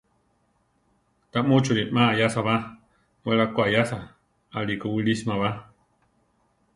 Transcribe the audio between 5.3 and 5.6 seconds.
ba.